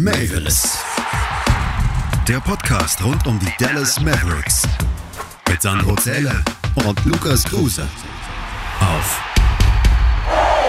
[0.00, 0.78] Mavis.
[2.28, 4.62] Der Podcast rund um die Dallas Mavericks.
[5.50, 6.44] Mit Sandro Zähler
[6.86, 7.82] und Lukas Kruse.
[8.78, 9.20] Auf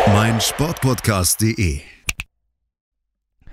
[0.07, 1.81] meinsportpodcast.de.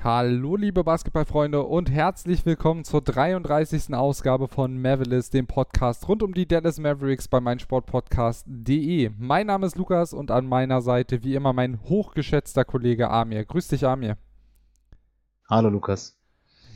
[0.02, 3.92] Hallo liebe Basketballfreunde und herzlich willkommen zur 33.
[3.92, 9.10] Ausgabe von Mavericks, dem Podcast rund um die Dallas Mavericks bei meinsportpodcast.de.
[9.18, 13.44] Mein Name ist Lukas und an meiner Seite wie immer mein hochgeschätzter Kollege Amir.
[13.44, 14.16] Grüß dich Amir.
[15.48, 16.15] Hallo Lukas.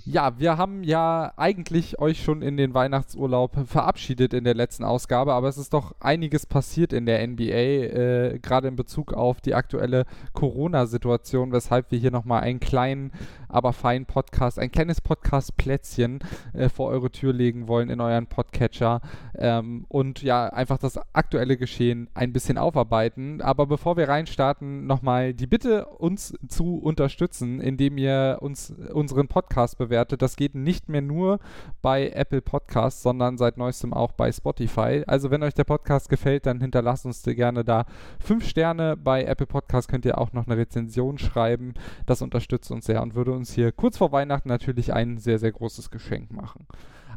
[0.07, 5.35] Ja, wir haben ja eigentlich euch schon in den Weihnachtsurlaub verabschiedet in der letzten Ausgabe,
[5.35, 9.55] aber es ist doch einiges passiert in der NBA, äh, gerade in Bezug auf die
[9.55, 13.13] aktuelle Corona-Situation, weshalb wir hier nochmal einen kleinen,
[13.49, 16.21] aber feinen Podcast, ein kleines Podcast-Plätzchen
[16.55, 19.03] äh, vor eure Tür legen wollen in euren Podcatcher
[19.37, 23.43] ähm, und ja, einfach das aktuelle Geschehen ein bisschen aufarbeiten.
[23.43, 29.77] Aber bevor wir reinstarten, nochmal die Bitte, uns zu unterstützen, indem ihr uns unseren Podcast
[29.77, 30.23] bewertet bewertet.
[30.23, 31.41] Das geht nicht mehr nur
[31.83, 35.03] bei Apple Podcasts, sondern seit neuestem auch bei Spotify.
[35.07, 37.85] Also wenn euch der Podcast gefällt, dann hinterlasst uns gerne da
[38.21, 38.97] fünf Sterne.
[38.97, 41.75] Bei Apple Podcasts könnt ihr auch noch eine Rezension schreiben.
[42.07, 45.53] Das unterstützt uns sehr und würde uns hier kurz vor Weihnachten natürlich ein sehr, sehr
[45.53, 46.67] großes Geschenk machen.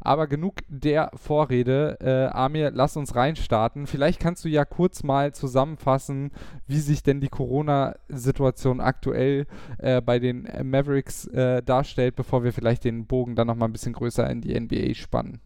[0.06, 1.98] Aber genug der Vorrede.
[2.02, 3.88] Äh, Amir, lass uns reinstarten.
[3.88, 6.32] Vielleicht kannst du ja kurz mal zusammenfassen,
[6.68, 12.84] wie sich denn die Corona-Situation aktuell äh, bei den Mavericks äh, darstellt, bevor wir vielleicht
[12.84, 15.40] den Bogen dann nochmal ein bisschen größer in die NBA spannen.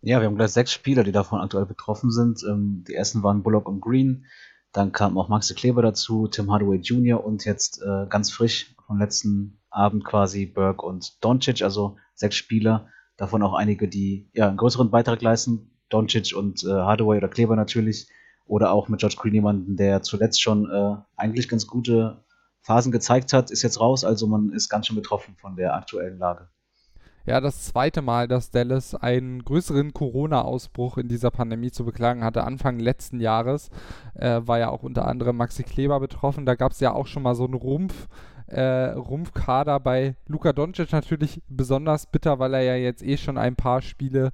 [0.00, 2.42] Ja, wir haben gleich sechs Spieler, die davon aktuell betroffen sind.
[2.42, 4.26] Ähm, die ersten waren Bullock und Green.
[4.72, 7.24] Dann kam auch Maxi Kleber dazu, Tim Hardaway Jr.
[7.24, 12.88] und jetzt äh, ganz frisch vom letzten Abend quasi Burke und Doncic, also sechs Spieler,
[13.16, 15.70] Davon auch einige, die ja einen größeren Beitrag leisten.
[15.88, 18.08] Doncic und äh, Hardaway oder Kleber natürlich.
[18.46, 22.24] Oder auch mit George Green jemanden, der zuletzt schon äh, eigentlich ganz gute
[22.60, 24.04] Phasen gezeigt hat, ist jetzt raus.
[24.04, 26.48] Also man ist ganz schön betroffen von der aktuellen Lage.
[27.24, 32.42] Ja, das zweite Mal, dass Dallas einen größeren Corona-Ausbruch in dieser Pandemie zu beklagen hatte.
[32.42, 33.70] Anfang letzten Jahres
[34.14, 36.46] äh, war ja auch unter anderem Maxi Kleber betroffen.
[36.46, 38.08] Da gab es ja auch schon mal so einen Rumpf
[38.52, 43.56] äh, Rumpfkader bei Luka Doncic natürlich besonders bitter, weil er ja jetzt eh schon ein
[43.56, 44.30] paar Spiele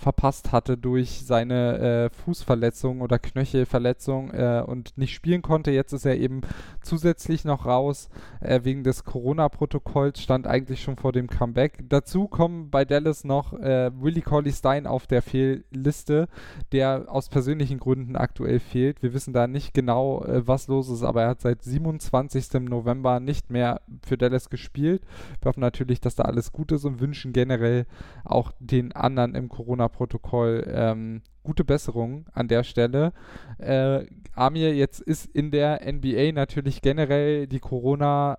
[0.00, 5.70] verpasst hatte durch seine äh, Fußverletzung oder Knöchelverletzung äh, und nicht spielen konnte.
[5.70, 6.40] Jetzt ist er eben
[6.82, 8.08] zusätzlich noch raus
[8.40, 11.84] äh, wegen des Corona-Protokolls, stand eigentlich schon vor dem Comeback.
[11.88, 16.28] Dazu kommen bei Dallas noch äh, Willie Colley Stein auf der Fehlliste,
[16.72, 19.02] der aus persönlichen Gründen aktuell fehlt.
[19.02, 22.54] Wir wissen da nicht genau, äh, was los ist, aber er hat seit 27.
[22.60, 25.02] November nicht mehr für Dallas gespielt.
[25.42, 27.84] Wir hoffen natürlich, dass da alles gut ist und wünschen generell
[28.24, 33.12] auch den anderen im Corona Protokoll ähm, gute Besserung an der Stelle.
[33.58, 38.38] Äh, Amir, jetzt ist in der NBA natürlich generell die Corona-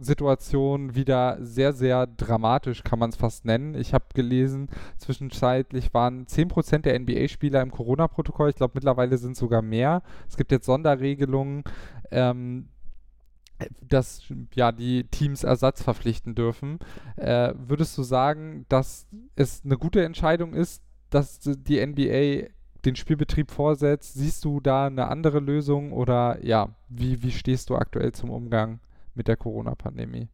[0.00, 3.74] Situation wieder sehr, sehr dramatisch, kann man es fast nennen.
[3.74, 8.50] Ich habe gelesen, zwischenzeitlich waren 10% der NBA-Spieler im Corona-Protokoll.
[8.50, 10.02] Ich glaube, mittlerweile sind sogar mehr.
[10.28, 11.64] Es gibt jetzt Sonderregelungen,
[12.10, 12.68] ähm,
[13.80, 14.22] dass
[14.54, 16.78] ja die Teams Ersatz verpflichten dürfen.
[17.16, 22.48] Äh, würdest du sagen, dass es eine gute Entscheidung ist, dass die NBA
[22.84, 24.14] den Spielbetrieb vorsetzt?
[24.14, 28.80] Siehst du da eine andere Lösung oder ja, wie, wie stehst du aktuell zum Umgang
[29.14, 30.28] mit der Corona-Pandemie?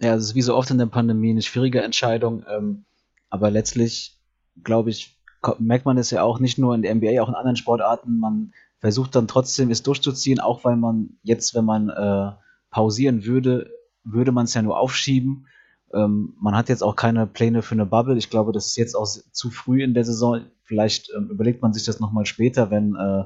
[0.00, 2.84] Ja, es ist wie so oft in der Pandemie eine schwierige Entscheidung, ähm,
[3.28, 4.18] aber letztlich,
[4.62, 5.18] glaube ich,
[5.58, 8.18] merkt man es ja auch nicht nur in der NBA, auch in anderen Sportarten.
[8.18, 12.32] Man versucht dann trotzdem es durchzuziehen, auch weil man jetzt, wenn man äh,
[12.70, 13.70] pausieren würde,
[14.04, 15.46] würde man es ja nur aufschieben.
[15.92, 18.16] Ähm, man hat jetzt auch keine Pläne für eine Bubble.
[18.16, 20.42] Ich glaube, das ist jetzt auch zu früh in der Saison.
[20.62, 23.24] Vielleicht ähm, überlegt man sich das nochmal später, wenn äh,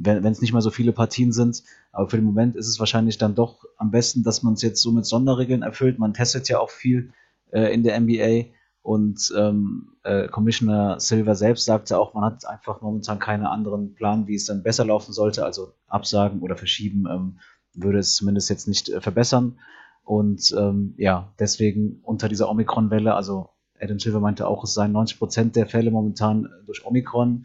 [0.00, 1.64] wenn es nicht mehr so viele Partien sind.
[1.92, 4.80] Aber für den Moment ist es wahrscheinlich dann doch am besten, dass man es jetzt
[4.80, 5.98] so mit Sonderregeln erfüllt.
[5.98, 7.12] Man testet ja auch viel
[7.50, 8.52] äh, in der NBA
[8.88, 14.26] und ähm, äh, Commissioner Silver selbst sagte auch, man hat einfach momentan keinen anderen Plan,
[14.26, 15.44] wie es dann besser laufen sollte.
[15.44, 17.38] Also absagen oder verschieben ähm,
[17.74, 19.58] würde es zumindest jetzt nicht äh, verbessern.
[20.04, 25.18] Und ähm, ja, deswegen unter dieser Omikron-Welle, also Adam Silver meinte auch, es seien 90
[25.18, 27.44] Prozent der Fälle momentan durch Omikron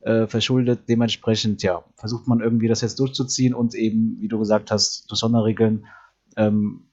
[0.00, 0.88] äh, verschuldet.
[0.88, 5.20] Dementsprechend, ja, versucht man irgendwie das jetzt durchzuziehen und eben, wie du gesagt hast, durch
[5.20, 5.86] Sonderregeln,
[6.36, 6.89] ähm,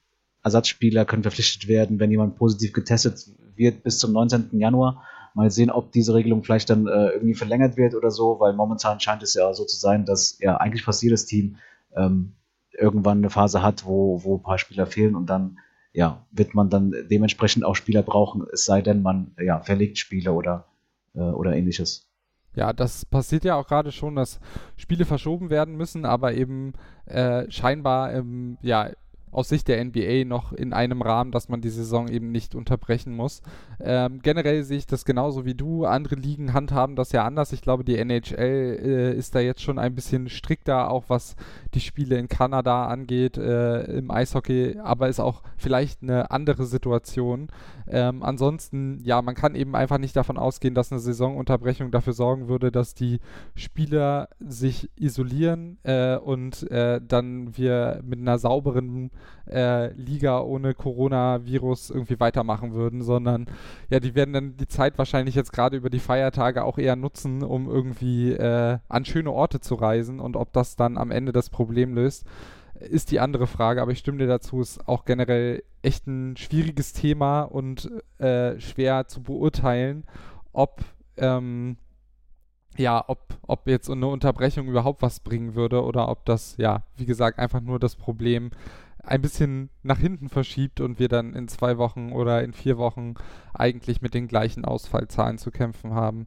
[0.48, 4.58] Ersatzspieler können verpflichtet werden, wenn jemand positiv getestet wird bis zum 19.
[4.58, 5.04] Januar.
[5.34, 8.98] Mal sehen, ob diese Regelung vielleicht dann äh, irgendwie verlängert wird oder so, weil momentan
[8.98, 11.56] scheint es ja so zu sein, dass ja eigentlich fast jedes Team
[11.94, 12.32] ähm,
[12.72, 15.58] irgendwann eine Phase hat, wo, wo ein paar Spieler fehlen und dann
[15.92, 20.32] ja, wird man dann dementsprechend auch Spieler brauchen, es sei denn, man ja, verlegt Spiele
[20.32, 20.66] oder,
[21.14, 22.08] äh, oder ähnliches.
[22.54, 24.40] Ja, das passiert ja auch gerade schon, dass
[24.76, 26.72] Spiele verschoben werden müssen, aber eben
[27.06, 28.90] äh, scheinbar im, ja,
[29.30, 33.14] aus Sicht der NBA noch in einem Rahmen, dass man die Saison eben nicht unterbrechen
[33.14, 33.42] muss.
[33.80, 35.84] Ähm, generell sehe ich das genauso wie du.
[35.84, 37.52] Andere Ligen handhaben das ja anders.
[37.52, 41.36] Ich glaube, die NHL äh, ist da jetzt schon ein bisschen strikter, auch was
[41.74, 47.48] die Spiele in Kanada angeht, äh, im Eishockey, aber ist auch vielleicht eine andere Situation.
[47.86, 52.48] Ähm, ansonsten, ja, man kann eben einfach nicht davon ausgehen, dass eine Saisonunterbrechung dafür sorgen
[52.48, 53.20] würde, dass die
[53.54, 59.10] Spieler sich isolieren äh, und äh, dann wir mit einer sauberen
[59.50, 63.46] äh, Liga ohne Coronavirus irgendwie weitermachen würden, sondern
[63.90, 67.42] ja, die werden dann die Zeit wahrscheinlich jetzt gerade über die Feiertage auch eher nutzen,
[67.42, 71.50] um irgendwie äh, an schöne Orte zu reisen und ob das dann am Ende das
[71.50, 72.26] Problem löst
[72.80, 76.92] ist die andere Frage, aber ich stimme dir dazu, ist auch generell echt ein schwieriges
[76.92, 80.04] Thema und äh, schwer zu beurteilen,
[80.52, 80.84] ob
[81.16, 81.76] ähm,
[82.78, 87.06] ja, ob, ob jetzt eine Unterbrechung überhaupt was bringen würde oder ob das, ja, wie
[87.06, 88.50] gesagt, einfach nur das Problem
[89.08, 93.14] ein bisschen nach hinten verschiebt und wir dann in zwei Wochen oder in vier Wochen
[93.54, 96.26] eigentlich mit den gleichen Ausfallzahlen zu kämpfen haben.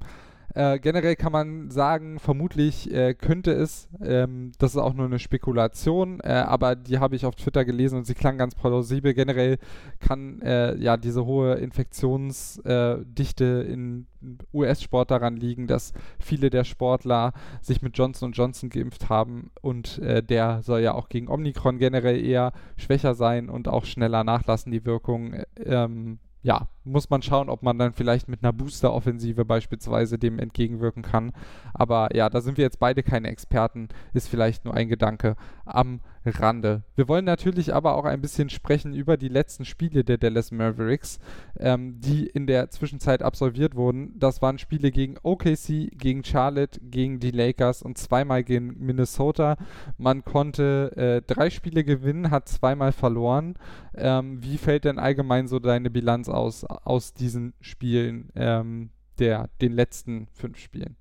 [0.54, 5.20] Äh, generell kann man sagen, vermutlich äh, könnte es, ähm, das ist auch nur eine
[5.20, 9.14] Spekulation, äh, aber die habe ich auf Twitter gelesen und sie klang ganz plausibel.
[9.14, 9.58] Generell
[10.00, 14.08] kann äh, ja diese hohe Infektionsdichte in
[14.54, 20.22] US-Sport daran liegen, dass viele der Sportler sich mit Johnson Johnson geimpft haben und äh,
[20.22, 24.86] der soll ja auch gegen Omikron generell eher schwächer sein und auch schneller nachlassen, die
[24.86, 25.36] Wirkung.
[25.64, 31.04] Ähm, ja, muss man schauen, ob man dann vielleicht mit einer Booster-Offensive beispielsweise dem entgegenwirken
[31.04, 31.32] kann.
[31.74, 35.36] Aber ja, da sind wir jetzt beide keine Experten, ist vielleicht nur ein Gedanke
[35.66, 36.84] am Rande.
[36.96, 41.20] Wir wollen natürlich aber auch ein bisschen sprechen über die letzten Spiele der Dallas Mavericks,
[41.58, 44.20] ähm, die in der Zwischenzeit absolviert wurden.
[44.20, 49.58] Das waren Spiele gegen OKC, gegen Charlotte, gegen die Lakers und zweimal gegen Minnesota.
[49.98, 53.56] Man konnte äh, drei Spiele gewinnen, hat zweimal verloren.
[53.96, 59.74] Ähm, wie fällt denn allgemein so deine Bilanz aus, aus diesen Spielen, ähm, der, den
[59.74, 60.96] letzten fünf Spielen?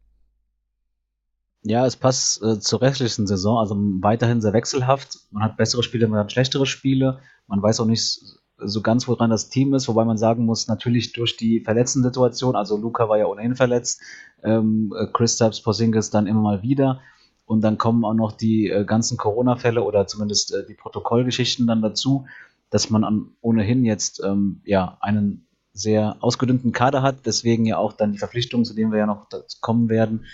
[1.63, 5.19] Ja, es passt äh, zur restlichen Saison, also weiterhin sehr wechselhaft.
[5.31, 7.21] Man hat bessere Spiele, man hat schlechtere Spiele.
[7.47, 8.21] Man weiß auch nicht
[8.63, 12.57] so ganz, woran das Team ist, wobei man sagen muss, natürlich durch die verletzten Situation,
[12.57, 14.01] also Luca war ja ohnehin verletzt,
[14.43, 17.01] ähm, äh, Kristaps Porzingis dann immer mal wieder.
[17.45, 21.83] Und dann kommen auch noch die äh, ganzen Corona-Fälle oder zumindest äh, die Protokollgeschichten dann
[21.83, 22.27] dazu,
[22.71, 27.93] dass man an, ohnehin jetzt ähm, ja einen sehr ausgedünnten Kader hat, deswegen ja auch
[27.93, 29.29] dann die Verpflichtungen, zu denen wir ja noch
[29.61, 30.25] kommen werden,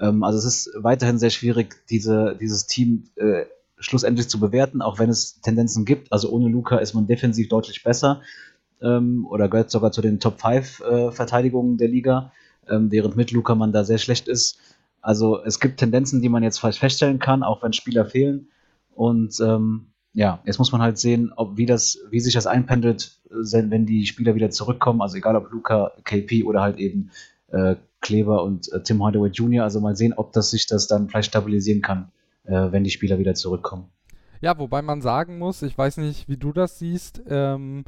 [0.00, 3.44] ähm, also es ist weiterhin sehr schwierig, diese, dieses Team äh,
[3.78, 6.12] schlussendlich zu bewerten, auch wenn es Tendenzen gibt.
[6.12, 8.22] Also ohne Luca ist man defensiv deutlich besser
[8.82, 12.32] ähm, oder gehört sogar zu den Top 5 äh, Verteidigungen der Liga,
[12.68, 14.58] ähm, während mit Luca man da sehr schlecht ist.
[15.00, 18.48] Also es gibt Tendenzen, die man jetzt falsch feststellen kann, auch wenn Spieler fehlen.
[18.94, 23.18] Und ähm, ja, jetzt muss man halt sehen, ob wie das, wie sich das einpendelt,
[23.28, 25.02] wenn die Spieler wieder zurückkommen.
[25.02, 27.10] Also egal ob Luca, KP oder halt eben
[27.50, 29.64] äh, Kleber und äh, Tim Hardaway Jr.
[29.64, 32.12] Also mal sehen, ob das sich das dann vielleicht stabilisieren kann,
[32.44, 33.88] äh, wenn die Spieler wieder zurückkommen.
[34.40, 37.84] Ja, wobei man sagen muss, ich weiß nicht, wie du das siehst, ähm,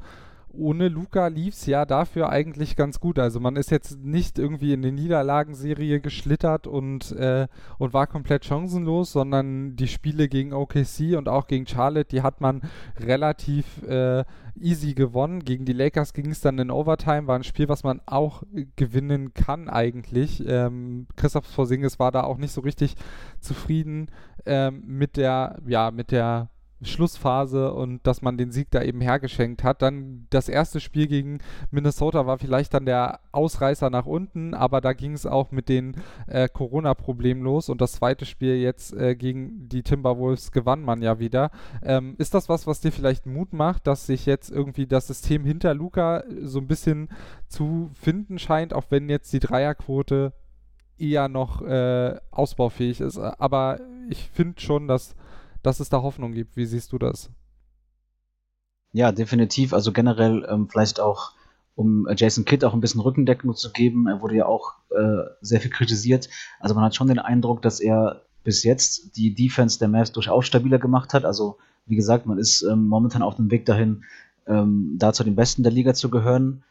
[0.57, 3.19] ohne Luca lief es ja dafür eigentlich ganz gut.
[3.19, 7.47] Also man ist jetzt nicht irgendwie in die Niederlagenserie geschlittert und, äh,
[7.79, 12.41] und war komplett chancenlos, sondern die Spiele gegen OKC und auch gegen Charlotte, die hat
[12.41, 12.63] man
[12.99, 14.25] relativ äh,
[14.61, 15.45] easy gewonnen.
[15.45, 18.43] Gegen die Lakers ging es dann in Overtime, war ein Spiel, was man auch
[18.77, 20.43] gewinnen kann eigentlich.
[20.47, 22.95] Ähm, Christoph Porzingis war da auch nicht so richtig
[23.41, 24.11] zufrieden
[24.45, 26.49] ähm, mit der, ja, mit der
[26.83, 29.83] Schlussphase und dass man den Sieg da eben hergeschenkt hat.
[29.83, 31.39] Dann das erste Spiel gegen
[31.71, 35.97] Minnesota war vielleicht dann der Ausreißer nach unten, aber da ging es auch mit den
[36.27, 41.19] äh, Corona-Problemen los und das zweite Spiel jetzt äh, gegen die Timberwolves gewann man ja
[41.19, 41.51] wieder.
[41.83, 45.45] Ähm, ist das was, was dir vielleicht Mut macht, dass sich jetzt irgendwie das System
[45.45, 47.09] hinter Luca so ein bisschen
[47.49, 50.35] zu finden scheint, auch wenn jetzt die Dreierquote
[50.99, 53.19] eher noch äh, ausbaufähig ist.
[53.19, 55.15] Aber ich finde schon, dass
[55.67, 56.57] dass es da Hoffnung gibt.
[56.57, 57.29] Wie siehst du das?
[58.93, 59.75] Ja, definitiv.
[59.75, 61.33] Also generell ähm, vielleicht auch,
[61.75, 64.07] um Jason Kidd auch ein bisschen Rückendeckung zu geben.
[64.07, 66.29] Er wurde ja auch äh, sehr viel kritisiert.
[66.61, 70.47] Also man hat schon den Eindruck, dass er bis jetzt die Defense der Mavs durchaus
[70.47, 71.25] stabiler gemacht hat.
[71.25, 74.05] Also wie gesagt, man ist ähm, momentan auf dem Weg dahin,
[74.47, 76.63] ähm, da zu den Besten der Liga zu gehören.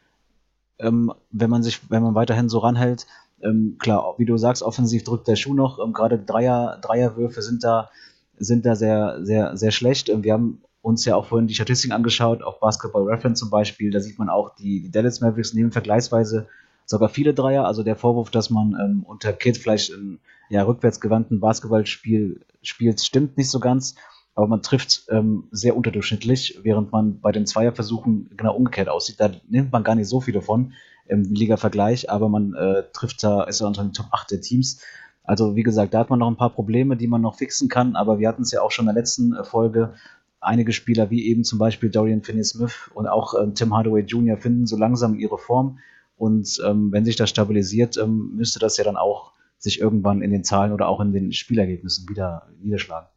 [0.78, 3.06] Ähm, wenn man sich, wenn man weiterhin so ranhält,
[3.42, 5.78] ähm, klar, wie du sagst, offensiv drückt der Schuh noch.
[5.78, 7.90] Ähm, gerade Dreier, Dreierwürfe sind da
[8.38, 10.10] sind da sehr, sehr, sehr schlecht.
[10.22, 13.90] Wir haben uns ja auch vorhin die Statistiken angeschaut, auf Basketball Reference zum Beispiel.
[13.90, 16.46] Da sieht man auch, die, die Dallas Mavericks nehmen vergleichsweise
[16.84, 17.66] sogar viele Dreier.
[17.66, 23.36] Also der Vorwurf, dass man ähm, unter Kid vielleicht ein ja, rückwärtsgewandten Basketballspiel spielt, stimmt
[23.36, 23.96] nicht so ganz.
[24.36, 29.16] aber man trifft ähm, sehr unterdurchschnittlich, während man bei den Zweierversuchen genau umgekehrt aussieht.
[29.18, 30.72] Da nimmt man gar nicht so viele von
[31.08, 34.80] im Liga-Vergleich, aber man äh, trifft da, ist er unter den Top 8 der Teams.
[35.26, 37.96] Also wie gesagt, da hat man noch ein paar Probleme, die man noch fixen kann,
[37.96, 39.94] aber wir hatten es ja auch schon in der letzten äh, Folge.
[40.40, 44.66] Einige Spieler, wie eben zum Beispiel Dorian Finney-Smith und auch äh, Tim Hardaway Jr., finden
[44.66, 45.78] so langsam ihre Form.
[46.16, 50.30] Und ähm, wenn sich das stabilisiert, ähm, müsste das ja dann auch sich irgendwann in
[50.30, 53.08] den Zahlen oder auch in den Spielergebnissen wieder niederschlagen.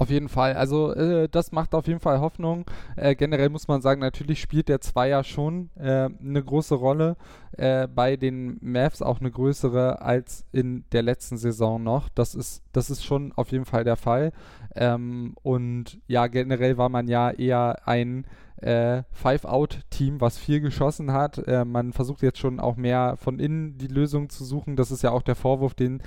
[0.00, 0.54] Auf jeden Fall.
[0.54, 2.64] Also äh, das macht auf jeden Fall Hoffnung.
[2.96, 7.18] Äh, generell muss man sagen, natürlich spielt der Zweier schon äh, eine große Rolle.
[7.52, 12.08] Äh, bei den Mavs auch eine größere als in der letzten Saison noch.
[12.08, 14.32] Das ist, das ist schon auf jeden Fall der Fall.
[14.74, 18.24] Ähm, und ja, generell war man ja eher ein
[18.62, 21.46] äh, Five-Out-Team, was viel geschossen hat.
[21.46, 24.76] Äh, man versucht jetzt schon auch mehr von innen die Lösung zu suchen.
[24.76, 26.02] Das ist ja auch der Vorwurf, den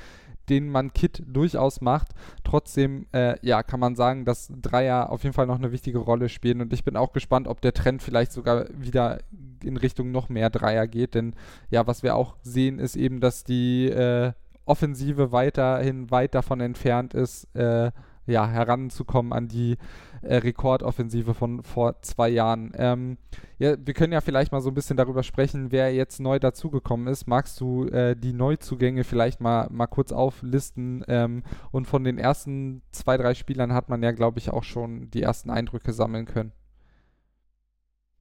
[0.50, 2.10] den man Kit durchaus macht.
[2.44, 6.30] Trotzdem, äh, ja, kann man sagen, dass Dreier auf jeden Fall noch eine wichtige Rolle
[6.30, 9.20] spielen und ich bin auch gespannt, ob der Trend vielleicht sogar wieder
[9.64, 11.36] in Richtung noch mehr Dreier geht, denn
[11.70, 14.34] ja, was wir auch sehen, ist eben, dass die äh,
[14.66, 17.92] Offensive weiterhin weit davon entfernt ist, äh,
[18.26, 19.78] ja, heranzukommen an die
[20.22, 22.72] äh, Rekordoffensive von vor zwei Jahren.
[22.76, 23.18] Ähm,
[23.60, 27.08] ja, wir können ja vielleicht mal so ein bisschen darüber sprechen, wer jetzt neu dazugekommen
[27.08, 27.28] ist.
[27.28, 31.04] Magst du äh, die Neuzugänge vielleicht mal, mal kurz auflisten?
[31.08, 35.10] Ähm, und von den ersten zwei, drei Spielern hat man ja, glaube ich, auch schon
[35.12, 36.52] die ersten Eindrücke sammeln können.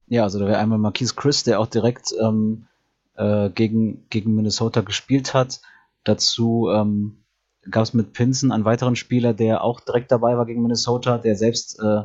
[0.07, 2.67] Ja, also da wäre einmal Marquise Chris, der auch direkt ähm,
[3.15, 5.61] äh, gegen, gegen Minnesota gespielt hat.
[6.03, 7.22] Dazu ähm,
[7.69, 11.35] gab es mit Pinson einen weiteren Spieler, der auch direkt dabei war gegen Minnesota, der
[11.35, 12.03] selbst äh,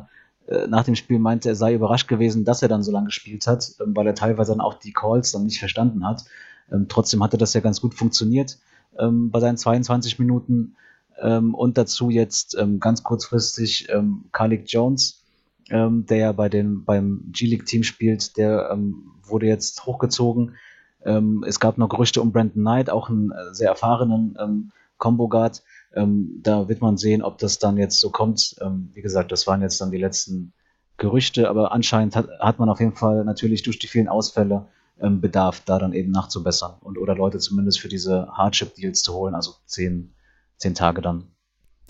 [0.48, 3.46] äh, nach dem Spiel meinte, er sei überrascht gewesen, dass er dann so lange gespielt
[3.46, 6.24] hat, ähm, weil er teilweise dann auch die Calls dann nicht verstanden hat.
[6.72, 8.58] Ähm, trotzdem hatte das ja ganz gut funktioniert
[8.98, 10.76] ähm, bei seinen 22 Minuten.
[11.20, 15.22] Ähm, und dazu jetzt ähm, ganz kurzfristig ähm, Kalik Jones,
[15.70, 18.74] der ja bei den, beim G-League-Team spielt, der
[19.22, 20.54] wurde jetzt hochgezogen.
[21.46, 25.62] es gab noch Gerüchte um Brandon Knight, auch einen äh, sehr erfahrenen Combo Guard.
[25.94, 28.56] Ähm, da wird man sehen, ob das dann jetzt so kommt.
[28.60, 30.52] Ähm, wie gesagt, das waren jetzt dann die letzten
[30.96, 34.66] Gerüchte, aber anscheinend hat, hat man auf jeden Fall natürlich durch die vielen Ausfälle
[35.00, 39.34] ähm, Bedarf, da dann eben nachzubessern und oder Leute zumindest für diese Hardship-Deals zu holen,
[39.34, 40.14] also zehn,
[40.56, 41.30] zehn Tage dann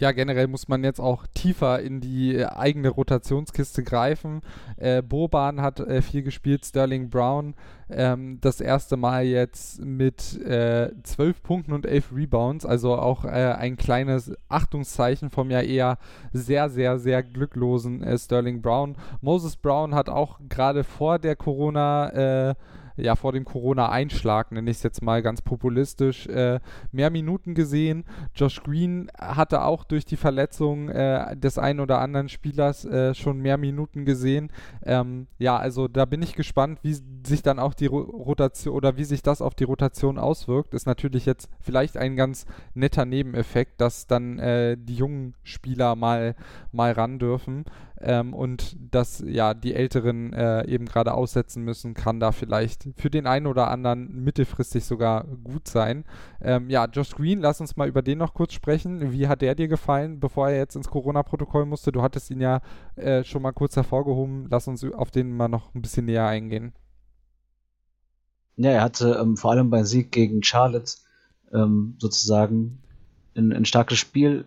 [0.01, 4.43] ja, generell muss man jetzt auch tiefer in die äh, eigene Rotationskiste greifen.
[4.77, 7.55] Äh, Boban hat äh, viel gespielt, Sterling Brown
[7.91, 13.29] ähm, das erste Mal jetzt mit äh, 12 Punkten und 11 Rebounds, also auch äh,
[13.29, 15.99] ein kleines Achtungszeichen vom ja eher
[16.33, 18.97] sehr, sehr, sehr glücklosen äh, Sterling Brown.
[19.21, 22.55] Moses Brown hat auch gerade vor der Corona- äh,
[22.99, 26.61] ja vor dem Corona-Einschlag, nenne ich es jetzt mal ganz populistisch, äh,
[26.93, 28.05] mehr Minuten gesehen.
[28.35, 33.39] Josh Green hatte auch durch die Verletzung äh, des einen oder anderen Spielers äh, schon
[33.39, 34.51] mehr Minuten gesehen.
[34.85, 39.05] Ähm, ja, also da bin ich gespannt, wie sich dann auch die Rotation oder wie
[39.05, 40.75] sich das auf die Rotation auswirkt.
[40.75, 46.35] Ist natürlich jetzt vielleicht ein ganz netter Nebeneffekt, dass dann äh, die jungen Spieler mal,
[46.73, 47.65] mal ran dürfen.
[48.01, 53.11] Ähm, und dass ja die Älteren äh, eben gerade aussetzen müssen, kann da vielleicht für
[53.11, 56.05] den einen oder anderen mittelfristig sogar gut sein.
[56.41, 59.13] Ähm, ja, Josh Green, lass uns mal über den noch kurz sprechen.
[59.13, 61.91] Wie hat der dir gefallen, bevor er jetzt ins Corona-Protokoll musste?
[61.91, 62.61] Du hattest ihn ja
[62.97, 64.47] äh, schon mal kurz hervorgehoben.
[64.49, 66.73] Lass uns auf den mal noch ein bisschen näher eingehen.
[68.57, 70.93] Ja, er hatte ähm, vor allem beim Sieg gegen Charlotte
[71.53, 72.79] ähm, sozusagen
[73.37, 74.45] ein, ein starkes Spiel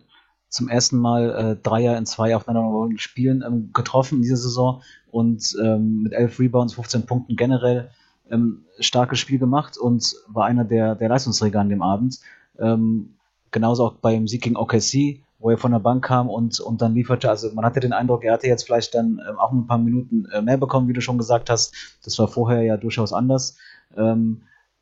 [0.51, 5.55] zum ersten Mal äh, Dreier in zwei aufeinanderfolgenden Spielen ähm, getroffen in dieser Saison und
[5.63, 7.89] ähm, mit elf Rebounds, 15 Punkten generell
[8.29, 12.19] ähm, starkes Spiel gemacht und war einer der, der Leistungsträger an dem Abend.
[12.59, 13.15] Ähm,
[13.51, 16.93] genauso auch beim Sieg gegen OKC, wo er von der Bank kam und, und dann
[16.93, 17.29] lieferte.
[17.29, 20.25] Also man hatte den Eindruck, er hatte jetzt vielleicht dann ähm, auch ein paar Minuten
[20.33, 21.73] äh, mehr bekommen, wie du schon gesagt hast.
[22.03, 23.57] Das war vorher ja durchaus anders.
[23.95, 24.41] Ähm,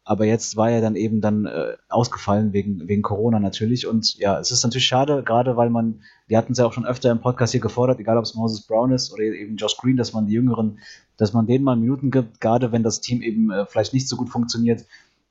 [0.09, 3.85] aber jetzt war er dann eben dann äh, ausgefallen wegen, wegen Corona natürlich.
[3.85, 6.87] Und ja, es ist natürlich schade, gerade weil man, wir hatten es ja auch schon
[6.87, 9.97] öfter im Podcast hier gefordert, egal ob es Moses Brown ist oder eben Josh Green,
[9.97, 10.79] dass man die Jüngeren,
[11.17, 14.15] dass man denen mal Minuten gibt, gerade wenn das Team eben äh, vielleicht nicht so
[14.15, 14.83] gut funktioniert.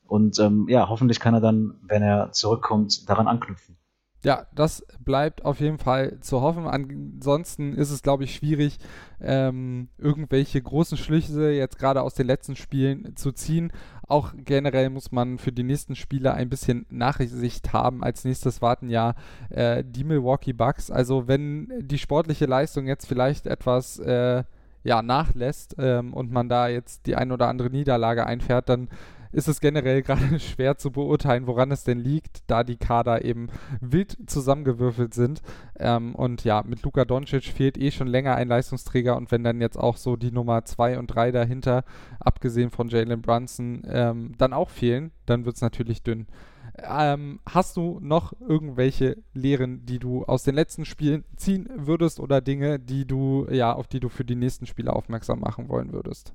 [0.07, 3.77] Und ähm, ja, hoffentlich kann er dann, wenn er zurückkommt, daran anknüpfen.
[4.25, 6.67] Ja, das bleibt auf jeden Fall zu hoffen.
[6.67, 8.79] Ansonsten ist es, glaube ich, schwierig,
[9.21, 13.73] ähm, irgendwelche großen Schlüsse jetzt gerade aus den letzten Spielen zu ziehen.
[14.09, 18.03] Auch generell muss man für die nächsten Spiele ein bisschen Nachsicht haben.
[18.03, 19.15] Als nächstes warten ja
[19.51, 20.91] äh, die Milwaukee Bucks.
[20.91, 24.45] Also wenn die sportliche Leistung jetzt vielleicht etwas äh,
[24.83, 28.89] ja, nachlässt ähm, und man da jetzt die ein oder andere Niederlage einfährt, dann
[29.33, 33.49] ist es generell gerade schwer zu beurteilen, woran es denn liegt, da die Kader eben
[33.81, 35.43] wild zusammengewürfelt sind.
[35.79, 39.61] Ähm, und ja, mit Luka Doncic fehlt eh schon länger ein Leistungsträger und wenn dann
[39.61, 41.85] jetzt auch so die Nummer 2 und 3 dahinter,
[42.21, 46.27] abgesehen von Jalen Brunson, ähm, dann auch fehlen, dann wird es natürlich dünn.
[46.81, 52.41] Ähm, hast du noch irgendwelche Lehren, die du aus den letzten Spielen ziehen würdest oder
[52.41, 56.35] Dinge, die du, ja, auf die du für die nächsten Spiele aufmerksam machen wollen würdest?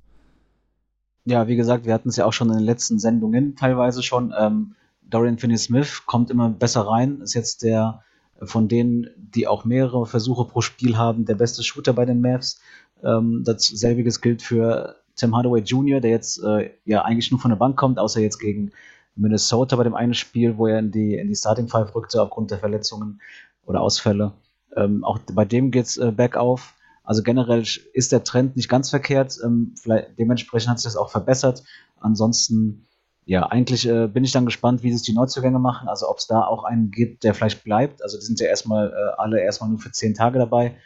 [1.25, 4.33] Ja, wie gesagt, wir hatten es ja auch schon in den letzten Sendungen teilweise schon.
[4.37, 8.03] Ähm, Dorian Finney-Smith kommt immer besser rein, ist jetzt der
[8.41, 12.59] von denen, die auch mehrere Versuche pro Spiel haben, der beste Shooter bei den Mavs.
[13.03, 17.57] Ähm, dasselbiges gilt für Tim Hardaway Jr., der jetzt äh, ja eigentlich nur von der
[17.57, 18.71] Bank kommt, außer jetzt gegen
[19.15, 22.51] Minnesota bei dem einen Spiel, wo er in die, in die Starting Five rückte aufgrund
[22.51, 23.21] der Verletzungen
[23.65, 24.33] oder Ausfälle.
[24.75, 26.73] Ähm, auch bei dem geht's äh, bergauf.
[27.03, 29.37] Also generell ist der Trend nicht ganz verkehrt.
[29.43, 31.63] Ähm, vielleicht, dementsprechend hat sich das auch verbessert.
[31.99, 32.85] Ansonsten,
[33.25, 35.87] ja, eigentlich äh, bin ich dann gespannt, wie sich die Neuzugänge machen.
[35.89, 38.01] Also ob es da auch einen gibt, der vielleicht bleibt.
[38.03, 40.77] Also die sind ja erstmal äh, alle erstmal nur für zehn Tage dabei.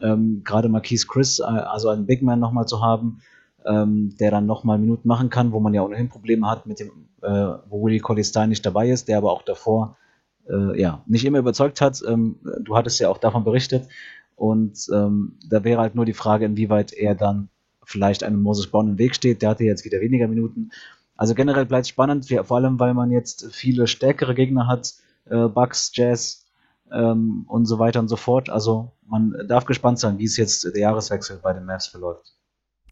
[0.00, 3.20] Ähm, Gerade Marquise Chris, äh, also einen Big Man nochmal zu haben,
[3.66, 7.08] ähm, der dann nochmal Minuten machen kann, wo man ja ohnehin Probleme hat mit dem,
[7.22, 9.96] äh, wo Willie Stein nicht dabei ist, der aber auch davor
[10.48, 12.00] äh, ja nicht immer überzeugt hat.
[12.06, 13.88] Ähm, du hattest ja auch davon berichtet.
[14.36, 17.48] Und ähm, da wäre halt nur die Frage, inwieweit er dann
[17.84, 19.42] vielleicht einem Moses Brown im Weg steht.
[19.42, 20.70] Der hatte jetzt wieder weniger Minuten.
[21.16, 24.94] Also generell bleibt es spannend, vor allem weil man jetzt viele stärkere Gegner hat,
[25.26, 26.46] äh, Bucks, Jazz
[26.92, 28.50] ähm, und so weiter und so fort.
[28.50, 32.34] Also man darf gespannt sein, wie es jetzt der Jahreswechsel bei den Mavs verläuft.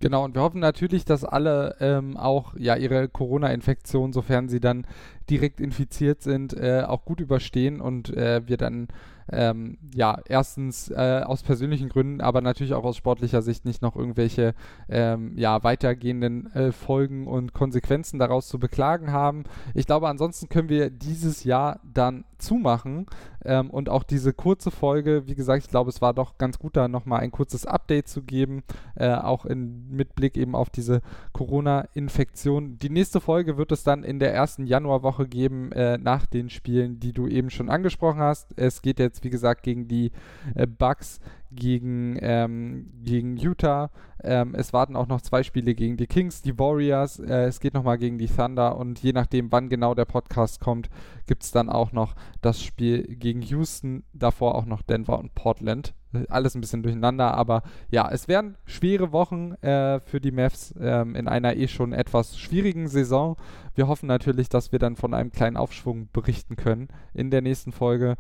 [0.01, 4.85] Genau, und wir hoffen natürlich, dass alle ähm, auch ja ihre Corona-Infektion, sofern sie dann
[5.31, 8.89] direkt infiziert sind, äh, auch gut überstehen und äh, wir dann
[9.31, 13.97] ähm, ja, erstens äh, aus persönlichen Gründen, aber natürlich auch aus sportlicher Sicht nicht noch
[13.97, 14.55] irgendwelche
[14.89, 19.45] ähm, ja, weitergehenden äh, Folgen und Konsequenzen daraus zu beklagen haben.
[19.75, 23.07] Ich glaube, ansonsten können wir dieses Jahr dann zumachen
[23.45, 26.77] ähm, und auch diese kurze Folge, wie gesagt, ich glaube, es war doch ganz gut,
[26.77, 28.65] da nochmal ein kurzes Update zu geben,
[28.97, 31.01] äh, auch in, mit Blick eben auf diese
[31.33, 32.79] Corona-Infektion.
[32.79, 37.01] Die nächste Folge wird es dann in der ersten Januarwoche geben, äh, nach den Spielen,
[37.01, 38.53] die du eben schon angesprochen hast.
[38.57, 40.13] Es geht jetzt, wie gesagt, gegen die
[40.55, 41.21] äh, Bucks,
[41.55, 43.91] gegen, ähm, gegen Utah.
[44.23, 47.19] Ähm, es warten auch noch zwei Spiele gegen die Kings, die Warriors.
[47.19, 50.89] Äh, es geht nochmal gegen die Thunder und je nachdem, wann genau der Podcast kommt,
[51.27, 55.95] gibt es dann auch noch das Spiel gegen Houston, davor auch noch Denver und Portland.
[56.29, 61.17] Alles ein bisschen durcheinander, aber ja, es werden schwere Wochen äh, für die Mavs ähm,
[61.17, 63.37] in einer eh schon etwas schwierigen Saison.
[63.75, 67.73] Wir hoffen natürlich, dass wir dann von einem kleinen Aufschwung berichten können in der nächsten
[67.73, 68.17] Folge.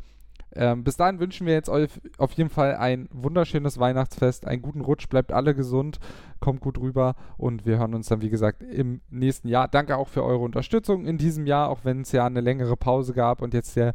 [0.54, 4.80] Ähm, bis dahin wünschen wir jetzt euch auf jeden Fall ein wunderschönes Weihnachtsfest, einen guten
[4.82, 5.98] Rutsch, bleibt alle gesund,
[6.40, 9.68] kommt gut rüber und wir hören uns dann, wie gesagt, im nächsten Jahr.
[9.68, 13.14] Danke auch für eure Unterstützung in diesem Jahr, auch wenn es ja eine längere Pause
[13.14, 13.94] gab und jetzt der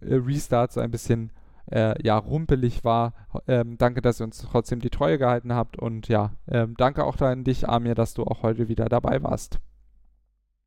[0.00, 1.32] äh, Restart so ein bisschen
[1.70, 3.14] äh, ja, rumpelig war.
[3.46, 7.20] Ähm, danke, dass ihr uns trotzdem die Treue gehalten habt und ja, ähm, danke auch
[7.20, 9.58] an dich, Amir, dass du auch heute wieder dabei warst.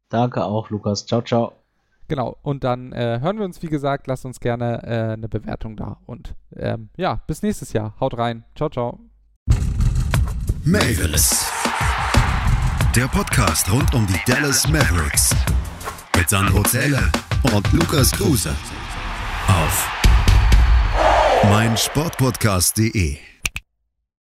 [0.09, 1.05] Danke auch, Lukas.
[1.05, 1.66] Ciao, ciao.
[2.07, 5.75] Genau, und dann äh, hören wir uns, wie gesagt, lasst uns gerne äh, eine Bewertung
[5.75, 5.99] da.
[6.05, 7.95] Und ähm, ja, bis nächstes Jahr.
[7.99, 8.45] Haut rein.
[8.55, 8.99] Ciao, ciao.
[10.63, 11.51] Mavis.
[12.95, 15.35] Der Podcast rund um die Dallas Mavericks.
[16.15, 17.11] Mit Sandro Zähler
[17.53, 18.55] und Lukas Kruse.
[19.47, 19.91] Auf
[21.43, 23.36] meinsportpodcast.de